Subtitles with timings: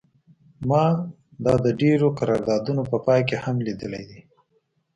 [0.69, 0.83] ما
[1.43, 4.21] دا د ډیرو قراردادونو په پای کې هم لیدلی دی